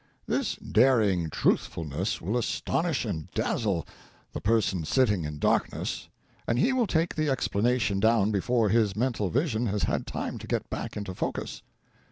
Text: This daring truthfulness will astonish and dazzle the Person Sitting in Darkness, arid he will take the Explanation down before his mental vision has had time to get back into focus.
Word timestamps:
This 0.25 0.55
daring 0.55 1.29
truthfulness 1.29 2.19
will 2.19 2.35
astonish 2.35 3.05
and 3.05 3.29
dazzle 3.35 3.85
the 4.33 4.41
Person 4.41 4.83
Sitting 4.83 5.25
in 5.25 5.37
Darkness, 5.37 6.09
arid 6.47 6.57
he 6.57 6.73
will 6.73 6.87
take 6.87 7.13
the 7.13 7.29
Explanation 7.29 7.99
down 7.99 8.31
before 8.31 8.69
his 8.69 8.95
mental 8.95 9.29
vision 9.29 9.67
has 9.67 9.83
had 9.83 10.07
time 10.07 10.39
to 10.39 10.47
get 10.47 10.67
back 10.71 10.97
into 10.97 11.13
focus. 11.13 11.61